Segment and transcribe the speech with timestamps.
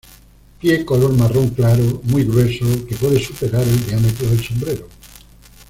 [0.59, 4.87] Pie color marrón claro, muy grueso, que puede superar el diámetro del sombrero.